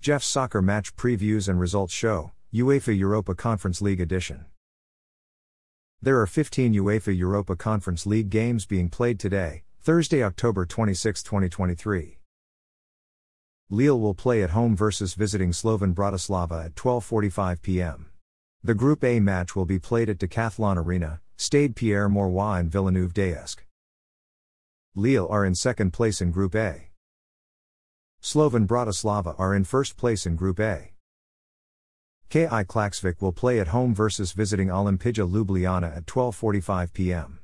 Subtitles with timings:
[0.00, 4.46] Jeff's Soccer Match Previews and Results Show, UEFA Europa Conference League Edition.
[6.00, 12.16] There are 15 UEFA Europa Conference League games being played today, Thursday, October 26, 2023.
[13.68, 18.06] Lille will play at home versus visiting Slovan Bratislava at 12:45 p.m.
[18.64, 23.12] The Group A match will be played at Decathlon Arena, Stade Pierre Mauroy and Villeneuve
[23.12, 23.66] d'Ascq.
[24.94, 26.89] Lille are in second place in Group A.
[28.22, 30.92] Slovan Bratislava are in first place in Group A.
[32.28, 37.38] KI Klaksvik will play at home versus visiting Olimpija Ljubljana at 12:45 p.m.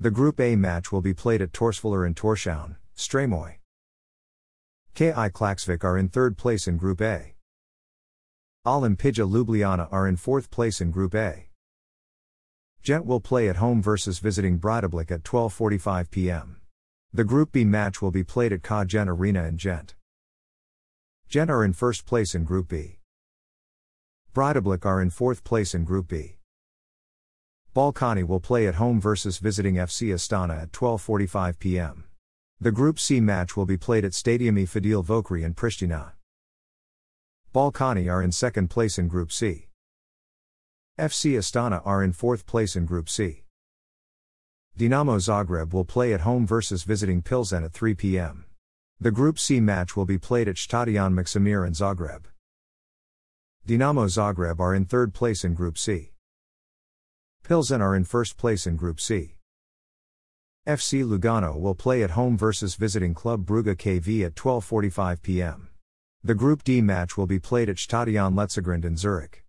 [0.00, 3.56] The Group A match will be played at Torsvollur in Torshavn, Streymoy.
[4.94, 7.34] KI Klaksvik are in third place in Group A.
[8.66, 11.50] Olimpija Ljubljana are in fourth place in Group A.
[12.82, 16.56] Gent will play at home versus visiting Breidablik at 12:45 p.m.
[17.12, 19.94] The Group B match will be played at Ka Arena in Gent.
[21.34, 23.00] Gent are in first place in Group B.
[24.32, 26.36] Breidablik are in fourth place in Group B.
[27.74, 32.04] Ballkani will play at home versus visiting FC Astana at 12:45 p.m.
[32.60, 36.12] The Group C match will be played at Stadium E Fadil Vokri in Pristina.
[37.52, 39.70] Ballkani are in second place in Group C.
[40.96, 43.42] FC Astana are in fourth place in Group C.
[44.78, 48.44] Dinamo Zagreb will play at home versus visiting Pilsen at 3 p.m.
[49.00, 52.24] The Group C match will be played at Stadion Maksimir in Zagreb.
[53.66, 56.12] Dinamo Zagreb are in third place in Group C.
[57.42, 59.36] Pilsen are in first place in Group C.
[60.66, 65.68] FC Lugano will play at home versus visiting Club Brugge KV at 12:45 p.m.
[66.22, 69.44] The Group D match will be played at Stadion Letzigrund in Zurich.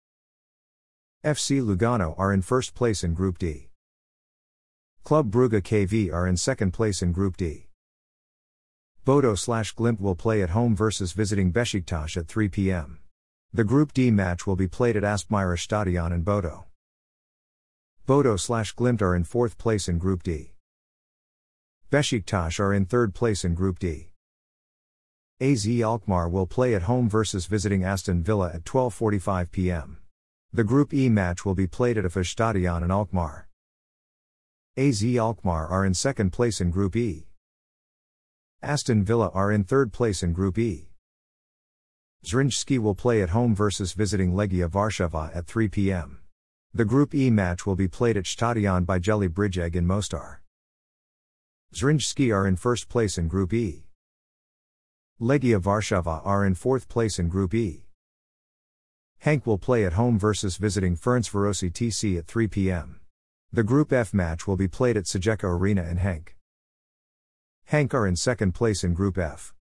[1.23, 3.69] FC Lugano are in first place in Group D.
[5.03, 7.64] Club Brugge KV are in second place in Group D.
[9.05, 12.97] Bodo slash Glimt will play at home versus visiting Besiktas at 3 p.m.
[13.53, 16.65] The Group D match will be played at Aspmyra Stadion in Bodo.
[18.07, 20.55] Bodo slash Glimt are in fourth place in Group D.
[21.91, 24.09] Besiktas are in third place in Group D.
[25.39, 29.99] AZ Alkmaar will play at home versus visiting Aston Villa at 12:45 p.m.
[30.51, 33.47] The Group E match will be played at AFAS Stadion in Alkmaar.
[34.75, 37.27] AZ Alkmaar are in second place in Group E.
[38.61, 40.89] Aston Villa are in third place in Group E.
[42.25, 46.19] Zrinjski will play at home versus visiting Legia Warsaw at 3 p.m.
[46.73, 50.41] The Group E match will be played at Stadion Bijeli Brijeg in Mostar.
[51.73, 53.85] Zrinjski are in first place in Group E.
[55.19, 57.85] Legia Warsaw are in fourth place in Group E.
[59.23, 62.99] Genk will play at home versus visiting Ferencvarosi TC at 3 p.m.
[63.51, 66.34] The Group F match will be played at Cegeka Arena in Genk.
[67.71, 69.53] Genk are in second place in Group F.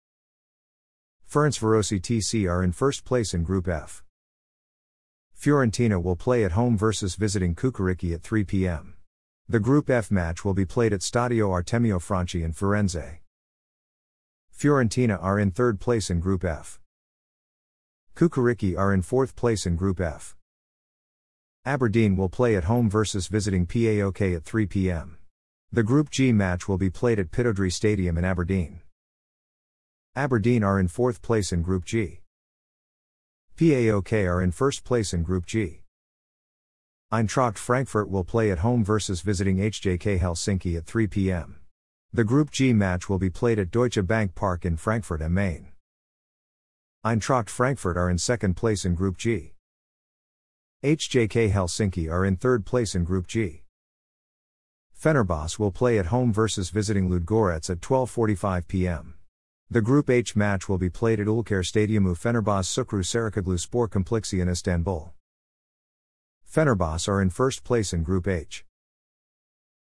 [1.29, 4.05] Ferencvarosi TC are in first place in Group F.
[5.37, 8.95] Fiorentina will play at home versus visiting Cukaricki at 3 p.m.
[9.49, 13.19] The Group F match will be played at Stadio Artemio Franchi in Firenze.
[14.57, 16.79] Fiorentina are in third place in Group F.
[18.15, 20.37] Cukaricki are in fourth place in Group F.
[21.65, 25.17] Aberdeen will play at home versus visiting PAOK at 3 p.m.
[25.73, 28.81] The Group G match will be played at Pittodrie Stadium in Aberdeen.
[30.15, 32.21] Aberdeen are in fourth place in Group G.
[33.57, 35.83] PAOK are in first place in Group G.
[37.13, 41.61] Eintracht Frankfurt will play at home versus visiting HJK Helsinki at 3 p.m.
[42.13, 45.73] The Group G match will be played at Deutsche Bank Park in Frankfurt am Main.
[47.05, 49.55] Eintracht Frankfurt are in second place in Group G.
[50.85, 53.64] HJK Helsinki are in third place in Group G.
[55.05, 59.15] Fenerbahce will play at home versus visiting Ludogorets at 12:45 p.m.
[59.69, 63.87] The Group H match will be played at Ulker Stadium u Fenerbahce Sukru Saracoglu Spor
[63.87, 65.13] Kompleksi in Istanbul.
[66.51, 68.65] Fenerbahce are in first place in Group H.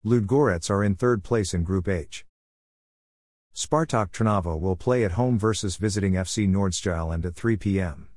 [0.05, 2.25] Ludogorets are in third place in Group H.
[3.55, 8.09] Spartak Trnava will play at home versus visiting FC Nordsjælland at 3 p.m.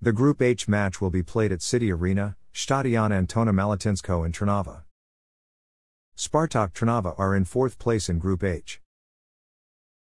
[0.00, 4.83] The Group H match will be played at City Arena, Stadion Antona Malatinskeho in Trnava.
[6.16, 8.80] Spartak Trnava are in fourth place in Group H.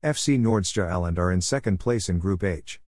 [0.03, 2.81] FC Nordsjælland are in second place in Group H.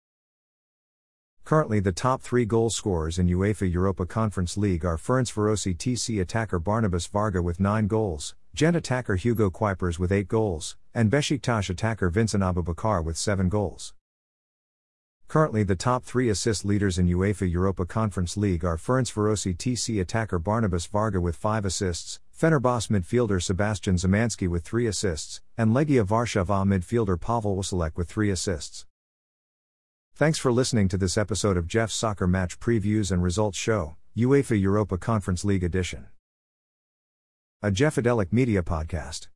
[1.45, 6.61] Currently, the top three goal scorers in UEFA Europa Conference League are Ferencvarosi TC attacker
[6.61, 12.11] Barnabas Varga with 9 goals, Gent attacker Hugo Cuypers with 8 goals, and Besiktas attacker
[12.11, 13.95] Vincent Aboubakar with 7 goals.
[15.29, 20.39] Currently, the top three assist leaders in UEFA Europa Conference League are Ferencvarosi TC attacker
[20.39, 26.65] Barnabas Varga with 5 assists, Fenerbahce midfielder Sebastian Szymanski with 3 assists, and Legia Warsaw
[26.65, 28.87] midfielder Pavel Wszolek with 3 assists.
[30.15, 34.59] Thanks for listening to this episode of Jeff's Soccer Match Previews and Results Show, UEFA
[34.59, 36.07] Europa Conference League Edition.
[37.63, 39.29] A Jeffadelic Media Podcast.